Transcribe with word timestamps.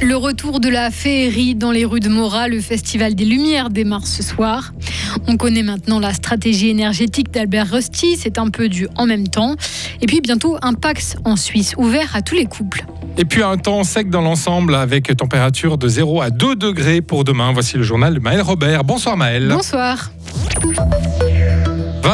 Le 0.00 0.16
retour 0.16 0.60
de 0.60 0.68
la 0.68 0.90
féerie 0.90 1.54
dans 1.54 1.72
les 1.72 1.84
rues 1.84 2.00
de 2.00 2.08
Mora, 2.08 2.48
le 2.48 2.60
Festival 2.60 3.14
des 3.14 3.24
Lumières 3.24 3.70
démarre 3.70 4.06
ce 4.06 4.22
soir. 4.22 4.72
On 5.26 5.36
connaît 5.36 5.62
maintenant 5.62 5.98
la 5.98 6.14
stratégie 6.14 6.70
énergétique 6.70 7.30
d'Albert 7.30 7.70
Rusty, 7.70 8.16
c'est 8.18 8.38
un 8.38 8.48
peu 8.48 8.68
du 8.68 8.88
en 8.96 9.06
même 9.06 9.28
temps. 9.28 9.56
Et 10.00 10.06
puis 10.06 10.20
bientôt 10.20 10.56
un 10.62 10.74
Pax 10.74 11.16
en 11.24 11.36
Suisse, 11.36 11.74
ouvert 11.76 12.16
à 12.16 12.22
tous 12.22 12.34
les 12.34 12.46
couples. 12.46 12.86
Et 13.18 13.24
puis 13.24 13.42
un 13.42 13.56
temps 13.56 13.84
sec 13.84 14.10
dans 14.10 14.20
l'ensemble 14.20 14.74
avec 14.74 15.14
température 15.16 15.78
de 15.78 15.88
0 15.88 16.20
à 16.20 16.30
2 16.30 16.56
degrés 16.56 17.00
pour 17.00 17.24
demain. 17.24 17.52
Voici 17.52 17.76
le 17.76 17.82
journal 17.82 18.14
de 18.14 18.20
Maël 18.20 18.42
Robert. 18.42 18.84
Bonsoir 18.84 19.16
Maël. 19.16 19.48
Bonsoir. 19.48 20.10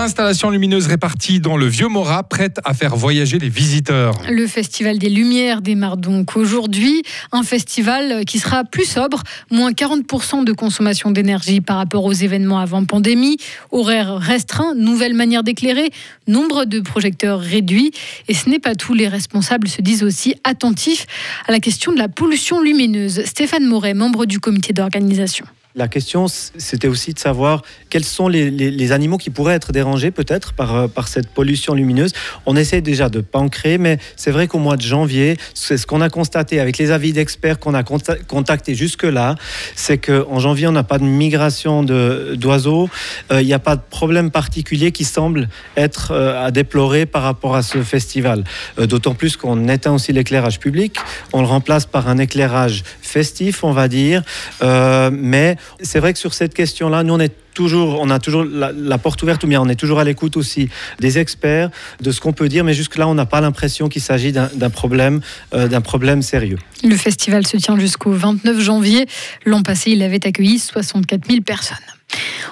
20 0.02 0.06
installations 0.06 0.50
lumineuses 0.50 0.88
réparties 0.88 1.38
dans 1.38 1.56
le 1.56 1.66
vieux 1.66 1.86
Mora, 1.86 2.24
prêtes 2.24 2.58
à 2.64 2.74
faire 2.74 2.96
voyager 2.96 3.38
les 3.38 3.48
visiteurs. 3.48 4.14
Le 4.29 4.48
Festival 4.48 4.98
des 4.98 5.08
Lumières 5.08 5.62
démarre 5.62 5.96
donc 5.96 6.36
aujourd'hui. 6.36 7.04
Un 7.30 7.44
festival 7.44 8.24
qui 8.24 8.40
sera 8.40 8.64
plus 8.64 8.84
sobre, 8.84 9.22
moins 9.52 9.70
40% 9.70 10.43
de 10.43 10.52
consommation 10.52 11.12
d'énergie 11.12 11.60
par 11.60 11.76
rapport 11.76 12.04
aux 12.04 12.12
événements 12.12 12.58
avant 12.58 12.84
pandémie, 12.84 13.36
horaire 13.70 14.16
restreint, 14.16 14.74
nouvelle 14.74 15.14
manière 15.14 15.44
d'éclairer, 15.44 15.90
nombre 16.26 16.64
de 16.64 16.80
projecteurs 16.80 17.38
réduits. 17.38 17.93
Et 18.26 18.34
ce 18.34 18.48
n'est 18.48 18.58
pas 18.58 18.74
tout, 18.74 18.94
les 18.94 19.07
responsables 19.07 19.68
se 19.68 19.82
disent 19.82 20.02
aussi 20.02 20.34
attentifs 20.43 21.07
à 21.46 21.52
la 21.52 21.60
question 21.60 21.93
de 21.93 21.98
la 21.98 22.08
pollution 22.08 22.60
lumineuse. 22.60 23.24
Stéphane 23.24 23.66
Moret, 23.66 23.94
membre 23.94 24.26
du 24.26 24.40
comité 24.40 24.72
d'organisation. 24.72 25.46
La 25.75 25.89
question, 25.89 26.26
c'était 26.29 26.86
aussi 26.86 27.14
de 27.14 27.18
savoir 27.18 27.62
quels 27.89 28.04
sont 28.04 28.29
les, 28.29 28.93
animaux 28.93 29.17
qui 29.17 29.30
pourraient 29.30 29.54
être 29.54 29.72
dérangés 29.72 30.11
peut-être 30.11 30.53
par, 30.53 30.76
euh, 30.76 30.86
cette 31.07 31.30
pollution 31.30 31.72
lumineuse. 31.72 32.12
On 32.44 32.56
essaie 32.56 32.83
déjà 32.83 33.08
de 33.08 33.20
ne 33.20 33.78
mais 33.78 33.98
c'est 34.16 34.30
vrai 34.30 34.48
qu'au 34.48 34.58
mois 34.58 34.77
de 34.77 34.83
janvier, 34.83 35.38
c'est 35.55 35.78
ce 35.78 35.86
qu'on 35.86 36.02
a 36.02 36.11
constaté 36.11 36.61
avec 36.61 36.77
les 36.77 36.91
avis 36.91 37.14
d'experts 37.14 37.58
qu'on 37.58 37.72
a 37.72 37.83
contactés 37.83 38.74
jusque-là, 38.74 39.36
c'est 39.74 39.96
qu'en 39.96 40.38
janvier, 40.38 40.66
on 40.66 40.72
n'a 40.72 40.83
pas 40.83 40.98
de 40.98 41.05
migration 41.05 41.83
d'oiseaux, 41.83 42.91
euh, 43.30 43.41
il 43.41 43.46
n'y 43.46 43.55
a 43.55 43.58
pas 43.58 43.77
de 43.77 43.83
problème 43.89 44.30
particulier 44.30 44.92
qui 44.92 45.05
semble 45.05 45.48
être 45.78 46.11
euh, 46.11 46.44
à 46.44 46.50
déplorer 46.50 47.06
par 47.06 47.22
rapport 47.22 47.56
à 47.56 47.62
ce 47.62 47.83
festival. 47.83 48.44
D'autant 48.77 49.14
plus 49.14 49.39
qu'on 49.39 49.68
éteint 49.68 49.92
aussi 49.92 50.12
l'éclairage 50.12 50.61
public, 50.61 50.98
on 51.33 51.41
le 51.41 51.46
remplace 51.46 51.86
par 51.86 52.08
un 52.08 52.18
éclairage 52.18 52.83
festif, 53.12 53.62
on 53.64 53.72
va 53.72 53.88
dire, 53.88 54.22
mais 54.62 55.56
c'est 55.80 56.00
vrai 56.00 56.12
que 56.12 56.18
sur 56.18 56.34
cette 56.34 56.55
question-là, 56.55 57.02
nous, 57.02 57.14
on 57.14 57.20
est 57.20 57.34
toujours, 57.55 57.98
on 58.00 58.11
a 58.11 58.19
toujours 58.19 58.45
la, 58.45 58.98
porte 58.98 59.22
ouverte, 59.22 59.45
ou 59.45 59.47
bien 59.47 59.61
on 59.61 59.69
est 59.69 59.77
toujours 59.77 59.98
à 59.98 60.05
l'écoute 60.05 60.36
aussi 60.36 60.69
des 61.00 61.19
experts, 61.19 61.70
de 62.00 62.11
ce 62.11 62.20
qu'on 62.20 62.33
peut 62.33 62.48
dire, 62.48 62.64
mais 62.64 62.75
jusque-là, 62.75 63.08
on 63.08 63.14
n'a 63.14 63.27
pas 63.27 63.41
l'impression 63.41 63.89
qu'il 63.89 64.03
s'agit 64.03 64.33
d'un 64.33 64.70
problème, 64.70 65.20
euh, 65.55 65.80
problème 65.80 66.23
sérieux. 66.23 66.58
Le 66.84 66.97
festival 66.97 67.47
se 67.47 67.56
tient 67.56 67.78
jusqu'au 67.78 68.12
29 68.12 68.61
janvier. 68.61 69.06
L'an 69.45 69.62
passé, 69.62 69.91
il 69.91 70.03
avait 70.03 70.27
accueilli 70.27 70.58
64 70.58 71.27
000 71.28 71.42
personnes. 71.42 71.77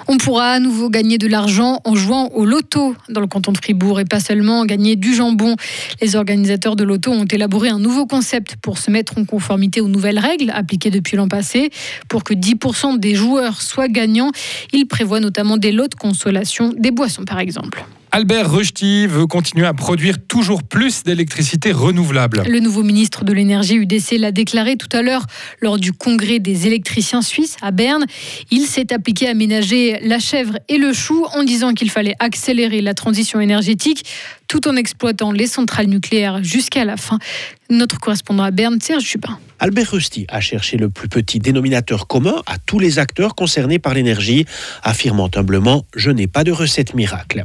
On 0.07 0.17
pourra 0.17 0.51
à 0.51 0.59
nouveau 0.59 0.89
gagner 0.89 1.17
de 1.17 1.27
l'argent 1.27 1.79
en 1.85 1.95
jouant 1.95 2.29
au 2.33 2.45
loto 2.45 2.95
dans 3.09 3.21
le 3.21 3.27
canton 3.27 3.51
de 3.51 3.57
Fribourg 3.57 3.99
et 3.99 4.05
pas 4.05 4.19
seulement 4.19 4.65
gagner 4.65 4.95
du 4.95 5.13
jambon. 5.13 5.55
Les 6.01 6.15
organisateurs 6.15 6.75
de 6.75 6.83
loto 6.83 7.11
ont 7.11 7.25
élaboré 7.25 7.69
un 7.69 7.79
nouveau 7.79 8.05
concept 8.05 8.55
pour 8.61 8.77
se 8.77 8.91
mettre 8.91 9.17
en 9.17 9.25
conformité 9.25 9.81
aux 9.81 9.87
nouvelles 9.87 10.19
règles 10.19 10.51
appliquées 10.51 10.89
depuis 10.89 11.17
l'an 11.17 11.27
passé. 11.27 11.69
Pour 12.07 12.23
que 12.23 12.33
10% 12.33 12.99
des 12.99 13.15
joueurs 13.15 13.61
soient 13.61 13.87
gagnants, 13.87 14.31
prévoient 14.91 15.19
notamment 15.19 15.57
des 15.57 15.71
lots 15.71 15.87
de 15.87 15.95
consolation, 15.95 16.73
des 16.77 16.91
boissons 16.91 17.25
par 17.25 17.39
exemple. 17.39 17.83
Albert 18.13 18.51
Rusty 18.51 19.07
veut 19.07 19.25
continuer 19.25 19.65
à 19.65 19.73
produire 19.73 20.17
toujours 20.27 20.63
plus 20.63 21.03
d'électricité 21.03 21.71
renouvelable. 21.71 22.43
Le 22.45 22.59
nouveau 22.59 22.83
ministre 22.83 23.23
de 23.23 23.31
l'énergie 23.31 23.75
UDC 23.75 24.17
l'a 24.17 24.33
déclaré 24.33 24.75
tout 24.75 24.89
à 24.91 25.01
l'heure 25.01 25.25
lors 25.61 25.79
du 25.79 25.93
congrès 25.93 26.39
des 26.39 26.67
électriciens 26.67 27.21
suisses 27.21 27.55
à 27.61 27.71
Berne. 27.71 28.03
Il 28.51 28.65
s'est 28.65 28.91
appliqué 28.91 29.29
à 29.29 29.33
ménager 29.33 29.97
la 30.03 30.19
chèvre 30.19 30.57
et 30.67 30.77
le 30.77 30.91
chou 30.91 31.25
en 31.35 31.43
disant 31.43 31.73
qu'il 31.73 31.89
fallait 31.89 32.15
accélérer 32.19 32.81
la 32.81 32.93
transition 32.93 33.39
énergétique 33.39 34.03
tout 34.49 34.67
en 34.67 34.75
exploitant 34.75 35.31
les 35.31 35.47
centrales 35.47 35.87
nucléaires 35.87 36.43
jusqu'à 36.43 36.83
la 36.83 36.97
fin. 36.97 37.17
Notre 37.71 38.01
correspondant 38.01 38.43
à 38.43 38.51
Berne, 38.51 38.81
Serge 38.81 39.05
Jubin. 39.05 39.39
Albert 39.61 39.91
Rusty 39.91 40.25
a 40.27 40.41
cherché 40.41 40.75
le 40.75 40.89
plus 40.89 41.07
petit 41.07 41.37
dénominateur 41.37 42.07
commun 42.07 42.41
à 42.47 42.57
tous 42.57 42.79
les 42.79 42.97
acteurs 42.97 43.35
concernés 43.35 43.77
par 43.77 43.93
l'énergie, 43.93 44.45
affirmant 44.81 45.29
humblement 45.35 45.85
Je 45.95 46.09
n'ai 46.09 46.25
pas 46.25 46.43
de 46.43 46.51
recette 46.51 46.95
miracle. 46.95 47.43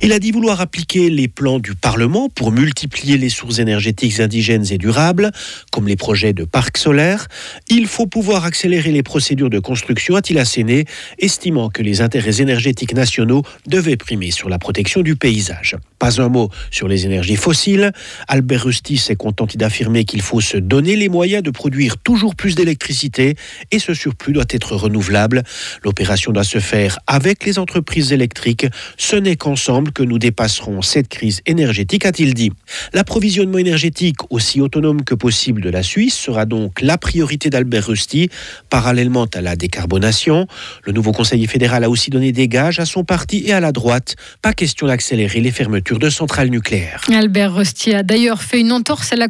Il 0.00 0.12
a 0.14 0.18
dit 0.18 0.32
vouloir 0.32 0.62
appliquer 0.62 1.10
les 1.10 1.28
plans 1.28 1.58
du 1.58 1.74
Parlement 1.74 2.30
pour 2.30 2.52
multiplier 2.52 3.18
les 3.18 3.28
sources 3.28 3.58
énergétiques 3.58 4.18
indigènes 4.18 4.64
et 4.70 4.78
durables, 4.78 5.30
comme 5.70 5.86
les 5.86 5.96
projets 5.96 6.32
de 6.32 6.44
parcs 6.44 6.78
solaires. 6.78 7.28
Il 7.68 7.86
faut 7.86 8.06
pouvoir 8.06 8.46
accélérer 8.46 8.90
les 8.90 9.02
procédures 9.02 9.50
de 9.50 9.58
construction, 9.58 10.16
a-t-il 10.16 10.38
asséné, 10.38 10.86
estimant 11.18 11.68
que 11.68 11.82
les 11.82 12.00
intérêts 12.00 12.40
énergétiques 12.40 12.94
nationaux 12.94 13.42
devaient 13.66 13.98
primer 13.98 14.30
sur 14.30 14.48
la 14.48 14.58
protection 14.58 15.02
du 15.02 15.16
paysage. 15.16 15.76
Pas 15.98 16.22
un 16.22 16.30
mot 16.30 16.48
sur 16.70 16.88
les 16.88 17.04
énergies 17.04 17.36
fossiles. 17.36 17.92
Albert 18.26 18.64
Rusty 18.64 18.96
s'est 18.96 19.16
contenté 19.16 19.58
d'affirmer 19.68 20.06
qu'il 20.06 20.22
faut 20.22 20.40
se 20.40 20.56
donner 20.56 20.96
les 20.96 21.10
moyens 21.10 21.42
de 21.42 21.50
produire 21.50 21.98
toujours 21.98 22.34
plus 22.34 22.54
d'électricité 22.54 23.34
et 23.70 23.78
ce 23.78 23.92
surplus 23.92 24.32
doit 24.32 24.46
être 24.48 24.74
renouvelable. 24.76 25.42
L'opération 25.84 26.32
doit 26.32 26.42
se 26.42 26.58
faire 26.58 26.98
avec 27.06 27.44
les 27.44 27.58
entreprises 27.58 28.14
électriques. 28.14 28.66
Ce 28.96 29.14
n'est 29.14 29.36
qu'ensemble 29.36 29.92
que 29.92 30.02
nous 30.02 30.18
dépasserons 30.18 30.80
cette 30.80 31.08
crise 31.08 31.42
énergétique, 31.44 32.06
a-t-il 32.06 32.32
dit. 32.32 32.50
L'approvisionnement 32.94 33.58
énergétique 33.58 34.16
aussi 34.30 34.62
autonome 34.62 35.04
que 35.04 35.14
possible 35.14 35.60
de 35.60 35.68
la 35.68 35.82
Suisse 35.82 36.16
sera 36.16 36.46
donc 36.46 36.80
la 36.80 36.96
priorité 36.96 37.50
d'Albert 37.50 37.88
Rusty, 37.88 38.30
parallèlement 38.70 39.26
à 39.34 39.42
la 39.42 39.54
décarbonation. 39.54 40.46
Le 40.84 40.92
nouveau 40.92 41.12
conseiller 41.12 41.46
fédéral 41.46 41.84
a 41.84 41.90
aussi 41.90 42.08
donné 42.08 42.32
des 42.32 42.48
gages 42.48 42.80
à 42.80 42.86
son 42.86 43.04
parti 43.04 43.42
et 43.44 43.52
à 43.52 43.60
la 43.60 43.72
droite. 43.72 44.16
Pas 44.40 44.54
question 44.54 44.86
d'accélérer 44.86 45.42
les 45.42 45.50
fermetures 45.50 45.98
de 45.98 46.08
centrales 46.08 46.48
nucléaires. 46.48 47.02
Albert 47.12 47.54
Rusty 47.54 47.92
a 47.92 48.02
d'ailleurs 48.02 48.42
fait 48.42 48.60
une 48.60 48.72
entorse 48.72 49.12
à 49.12 49.16
la 49.16 49.28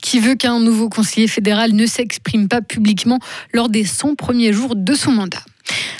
qui 0.00 0.18
veut 0.18 0.34
qu'un 0.34 0.60
nouveau 0.60 0.88
conseiller 0.88 1.28
fédéral 1.28 1.72
ne 1.72 1.86
s'exprime 1.86 2.48
pas 2.48 2.62
publiquement 2.62 3.18
lors 3.52 3.68
des 3.68 3.84
100 3.84 4.14
premiers 4.14 4.52
jours 4.52 4.76
de 4.76 4.94
son 4.94 5.12
mandat. 5.12 5.42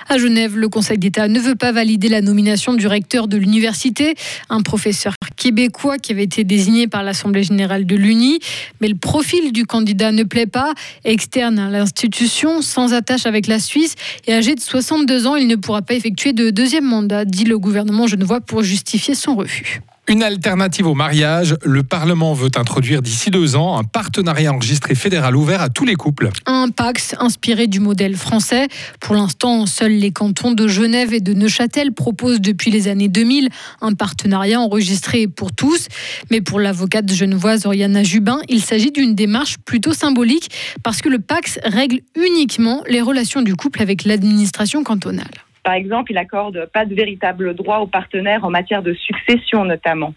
À 0.09 0.19
Genève, 0.19 0.56
le 0.56 0.69
Conseil 0.69 0.99
d'État 0.99 1.27
ne 1.27 1.41
veut 1.41 1.56
pas 1.56 1.72
valider 1.72 2.09
la 2.09 2.21
nomination 2.21 2.75
du 2.75 2.87
recteur 2.87 3.27
de 3.27 3.37
l'université, 3.37 4.15
un 4.49 4.62
professeur 4.62 5.15
québécois 5.37 5.99
qui 5.99 6.12
avait 6.12 6.22
été 6.22 6.45
désigné 6.45 6.87
par 6.87 7.03
l'Assemblée 7.03 7.43
générale 7.43 7.87
de 7.87 7.97
l'UNI. 7.97 8.39
Mais 8.81 8.87
le 8.87 8.95
profil 8.95 9.53
du 9.53 9.66
candidat 9.66 10.12
ne 10.12 10.22
plaît 10.22 10.47
pas. 10.47 10.75
Externe 11.05 11.59
à 11.59 11.71
l'institution, 11.71 12.62
sans 12.62 12.95
attache 12.95 13.27
avec 13.27 13.49
la 13.49 13.59
Suisse 13.59 13.97
et 14.28 14.34
âgé 14.34 14.55
de 14.55 14.61
62 14.61 15.27
ans, 15.27 15.34
il 15.34 15.49
ne 15.49 15.56
pourra 15.56 15.83
pas 15.83 15.95
effectuer 15.95 16.33
de 16.33 16.50
deuxième 16.50 16.84
mandat, 16.84 17.25
dit 17.25 17.45
le 17.45 17.59
gouvernement 17.59 18.06
genevois 18.06 18.41
pour 18.41 18.62
justifier 18.62 19.15
son 19.15 19.34
refus. 19.34 19.81
Une 20.09 20.22
alternative 20.22 20.87
au 20.87 20.94
mariage, 20.94 21.56
le 21.65 21.83
Parlement 21.83 22.33
veut 22.33 22.50
introduire 22.55 23.03
d'ici 23.03 23.31
deux 23.31 23.56
ans 23.56 23.77
un 23.77 23.83
partenariat 23.83 24.53
enregistré 24.53 24.94
fédéral 24.94 25.34
ouvert 25.34 25.61
à 25.61 25.69
tous 25.69 25.84
les 25.84 25.97
couples. 25.97 26.31
Un 26.47 26.69
Pax 26.69 27.17
inspiré 27.19 27.67
du 27.67 27.81
modèle 27.81 28.15
français. 28.16 28.69
Pour 29.00 29.16
l'instant, 29.16 29.66
seuls 29.66 29.97
les 29.97 30.12
cantons 30.12 30.53
de 30.53 30.69
Genève 30.69 31.12
et 31.12 31.19
de 31.19 31.34
Neuchâtel 31.34 31.93
proposent 31.93 32.41
depuis 32.41 32.71
les 32.71 32.87
années 32.87 33.09
2000 33.09 33.49
un 33.81 33.95
partenariat 33.95 34.61
enregistré 34.61 35.27
pour 35.27 35.50
tous. 35.50 35.89
Mais 36.31 36.41
pour 36.41 36.61
l'avocate 36.61 37.12
genevoise 37.12 37.66
Oriana 37.66 38.05
Jubin, 38.05 38.39
il 38.49 38.62
s'agit 38.62 38.93
d'une 38.93 39.16
démarche 39.16 39.56
plutôt 39.65 39.93
symbolique 39.93 40.50
parce 40.84 41.03
que 41.03 41.09
le 41.09 41.19
Pax 41.19 41.59
règle 41.65 41.99
uniquement 42.15 42.84
les 42.89 43.00
relations 43.00 43.43
du 43.43 43.56
couple 43.56 43.83
avec 43.83 44.05
l'administration 44.05 44.84
cantonale. 44.84 45.46
Par 45.66 45.75
exemple, 45.75 46.12
il 46.12 46.15
n'accorde 46.15 46.66
pas 46.72 46.84
de 46.84 46.94
véritable 46.94 47.53
droit 47.53 47.78
aux 47.78 47.88
partenaires 47.88 48.45
en 48.45 48.51
matière 48.51 48.84
de 48.84 48.95
succession 48.95 49.65
notamment. 49.65 50.15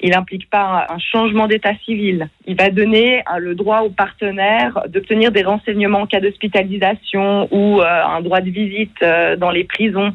Il 0.00 0.10
n'implique 0.10 0.50
pas 0.50 0.88
un 0.90 0.98
changement 0.98 1.46
d'état 1.46 1.76
civil. 1.84 2.28
Il 2.46 2.56
va 2.56 2.70
donner 2.70 3.20
euh, 3.20 3.38
le 3.38 3.54
droit 3.54 3.82
aux 3.82 3.90
partenaires 3.90 4.80
d'obtenir 4.88 5.30
des 5.30 5.44
renseignements 5.44 6.00
en 6.00 6.06
cas 6.08 6.18
d'hospitalisation 6.18 7.46
ou 7.52 7.80
euh, 7.80 7.84
un 7.84 8.20
droit 8.22 8.40
de 8.40 8.50
visite 8.50 9.00
euh, 9.02 9.36
dans 9.36 9.52
les 9.52 9.62
prisons, 9.62 10.12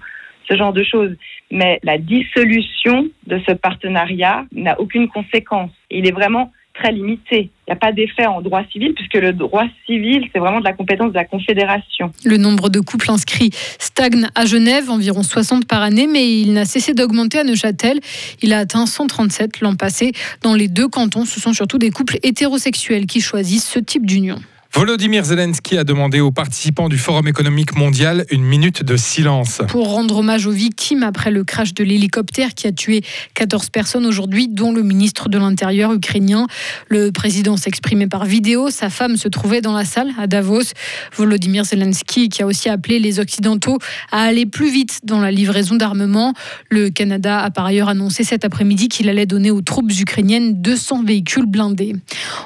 ce 0.50 0.57
genre 0.57 0.74
de 0.74 0.83
choses. 0.83 1.15
Mais 1.50 1.80
la 1.83 1.97
dissolution 1.97 3.07
de 3.27 3.39
ce 3.47 3.53
partenariat 3.53 4.44
n'a 4.51 4.77
aucune 4.81 5.07
conséquence. 5.07 5.71
Il 5.91 6.06
est 6.09 6.13
vraiment 6.13 6.51
très 6.73 6.91
limité. 6.91 7.51
Il 7.67 7.71
n'y 7.71 7.73
a 7.73 7.75
pas 7.75 7.91
d'effet 7.91 8.25
en 8.25 8.41
droit 8.41 8.63
civil 8.71 8.93
puisque 8.93 9.13
le 9.13 9.31
droit 9.31 9.65
civil, 9.85 10.27
c'est 10.33 10.39
vraiment 10.39 10.59
de 10.59 10.65
la 10.65 10.73
compétence 10.73 11.09
de 11.09 11.15
la 11.15 11.25
Confédération. 11.25 12.11
Le 12.25 12.37
nombre 12.37 12.69
de 12.69 12.79
couples 12.79 13.09
inscrits 13.11 13.51
stagne 13.79 14.27
à 14.35 14.45
Genève, 14.45 14.89
environ 14.89 15.23
60 15.23 15.67
par 15.67 15.81
année, 15.81 16.07
mais 16.07 16.39
il 16.41 16.53
n'a 16.53 16.65
cessé 16.65 16.93
d'augmenter 16.93 17.39
à 17.39 17.43
Neuchâtel. 17.43 17.99
Il 18.41 18.53
a 18.53 18.59
atteint 18.59 18.85
137 18.85 19.61
l'an 19.61 19.75
passé. 19.75 20.11
Dans 20.41 20.55
les 20.55 20.67
deux 20.67 20.87
cantons, 20.87 21.25
ce 21.25 21.39
sont 21.39 21.53
surtout 21.53 21.77
des 21.77 21.91
couples 21.91 22.17
hétérosexuels 22.23 23.05
qui 23.05 23.21
choisissent 23.21 23.69
ce 23.69 23.79
type 23.79 24.05
d'union. 24.05 24.39
Volodymyr 24.75 25.23
Zelensky 25.23 25.77
a 25.77 25.83
demandé 25.83 26.19
aux 26.19 26.31
participants 26.31 26.89
du 26.89 26.97
Forum 26.97 27.27
économique 27.27 27.75
mondial 27.75 28.25
une 28.31 28.41
minute 28.41 28.81
de 28.81 28.97
silence. 28.97 29.61
Pour 29.67 29.91
rendre 29.91 30.17
hommage 30.17 30.47
aux 30.47 30.51
victimes 30.51 31.03
après 31.03 31.29
le 31.29 31.43
crash 31.43 31.75
de 31.75 31.83
l'hélicoptère 31.83 32.55
qui 32.55 32.65
a 32.65 32.71
tué 32.71 33.01
14 33.35 33.69
personnes 33.69 34.07
aujourd'hui, 34.07 34.47
dont 34.47 34.73
le 34.73 34.81
ministre 34.81 35.29
de 35.29 35.37
l'Intérieur 35.37 35.93
ukrainien. 35.93 36.47
Le 36.87 37.11
président 37.11 37.55
s'exprimait 37.55 38.07
par 38.07 38.25
vidéo. 38.25 38.71
Sa 38.71 38.89
femme 38.89 39.15
se 39.15 39.27
trouvait 39.27 39.61
dans 39.61 39.73
la 39.73 39.85
salle 39.85 40.09
à 40.17 40.25
Davos. 40.25 40.73
Volodymyr 41.15 41.65
Zelensky 41.65 42.29
qui 42.29 42.41
a 42.41 42.47
aussi 42.47 42.67
appelé 42.67 42.97
les 42.97 43.19
Occidentaux 43.19 43.77
à 44.11 44.23
aller 44.23 44.47
plus 44.47 44.71
vite 44.71 45.01
dans 45.03 45.21
la 45.21 45.29
livraison 45.29 45.75
d'armement. 45.75 46.33
Le 46.71 46.89
Canada 46.89 47.41
a 47.41 47.51
par 47.51 47.67
ailleurs 47.67 47.89
annoncé 47.89 48.23
cet 48.23 48.43
après-midi 48.43 48.89
qu'il 48.89 49.07
allait 49.07 49.27
donner 49.27 49.51
aux 49.51 49.61
troupes 49.61 49.91
ukrainiennes 49.91 50.63
200 50.63 51.03
véhicules 51.03 51.45
blindés. 51.45 51.95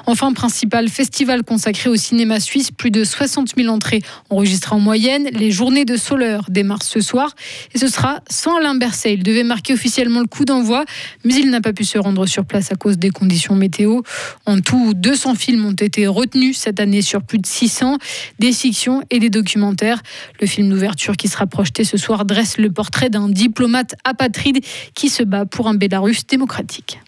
Enfin, 0.04 0.34
principal 0.34 0.90
festival 0.90 1.42
consacré 1.42 1.88
au 1.88 1.96
cinéma 1.96 2.17
suisse, 2.40 2.70
plus 2.70 2.90
de 2.90 3.04
60 3.04 3.54
000 3.56 3.68
entrées 3.68 4.02
enregistrées 4.30 4.74
en 4.74 4.80
moyenne. 4.80 5.28
Les 5.32 5.50
journées 5.50 5.84
de 5.84 5.96
Soleur 5.96 6.44
démarrent 6.48 6.82
ce 6.82 7.00
soir 7.00 7.34
et 7.74 7.78
ce 7.78 7.88
sera 7.88 8.20
sans 8.30 8.56
Alain 8.56 8.74
Berset. 8.74 9.14
Il 9.14 9.22
devait 9.22 9.44
marquer 9.44 9.74
officiellement 9.74 10.20
le 10.20 10.26
coup 10.26 10.44
d'envoi, 10.44 10.84
mais 11.24 11.34
il 11.34 11.50
n'a 11.50 11.60
pas 11.60 11.72
pu 11.72 11.84
se 11.84 11.98
rendre 11.98 12.26
sur 12.26 12.44
place 12.44 12.72
à 12.72 12.76
cause 12.76 12.98
des 12.98 13.10
conditions 13.10 13.54
météo. 13.54 14.02
En 14.46 14.60
tout, 14.60 14.94
200 14.94 15.34
films 15.34 15.64
ont 15.66 15.72
été 15.72 16.06
retenus 16.06 16.58
cette 16.58 16.80
année 16.80 17.02
sur 17.02 17.22
plus 17.22 17.38
de 17.38 17.46
600, 17.46 17.98
des 18.38 18.52
fictions 18.52 19.02
et 19.10 19.18
des 19.18 19.30
documentaires. 19.30 20.02
Le 20.40 20.46
film 20.46 20.68
d'ouverture 20.70 21.16
qui 21.16 21.28
sera 21.28 21.46
projeté 21.46 21.84
ce 21.84 21.96
soir 21.96 22.24
dresse 22.24 22.58
le 22.58 22.70
portrait 22.70 23.10
d'un 23.10 23.28
diplomate 23.28 23.94
apatride 24.04 24.64
qui 24.94 25.08
se 25.08 25.22
bat 25.22 25.46
pour 25.46 25.68
un 25.68 25.74
Bélarus 25.74 26.26
démocratique. 26.26 26.98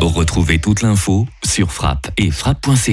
Retrouvez 0.00 0.58
toute 0.58 0.82
l'info 0.82 1.26
sur 1.44 1.72
frappe 1.72 2.10
et 2.16 2.30
frappe.ca. 2.30 2.90